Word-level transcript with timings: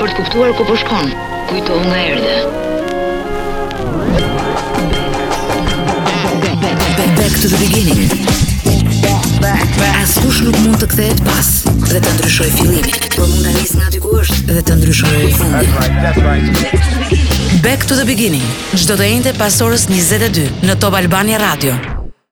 për 0.00 0.08
të 0.08 0.14
kuptuar 0.16 0.52
ku 0.56 0.64
po 0.64 0.74
shkon. 0.80 1.08
Kujto 1.50 1.74
nga 1.86 1.98
erdhe. 2.08 2.36
Back 7.18 7.34
to 7.42 7.48
the 7.54 7.60
beginning. 7.60 8.08
As 10.00 10.16
kush 10.24 10.40
nuk 10.46 10.56
mund 10.64 10.80
të 10.80 10.86
kthehet 10.94 11.20
pas 11.28 11.48
dhe 11.92 12.00
të 12.00 12.10
ndryshoj 12.16 12.48
fillimin. 12.56 12.96
por 13.18 13.28
mund 13.32 13.44
ta 13.44 13.50
nisë 13.58 13.76
nga 13.76 13.86
aty 13.92 13.98
ku 14.04 14.10
është 14.22 14.42
dhe 14.56 14.62
të 14.70 14.80
ndryshoj 14.80 15.22
fundin. 15.36 15.70
Right, 15.76 16.20
right. 16.24 17.62
Back 17.68 17.84
to 17.92 18.00
the 18.00 18.06
beginning. 18.12 18.44
Çdo 18.80 18.96
të 19.00 19.10
njëjtë 19.20 19.36
pas 19.42 19.60
orës 19.66 19.84
22 19.92 20.46
në 20.66 20.78
Top 20.82 20.96
Albania 21.02 21.38
Radio. 21.44 21.99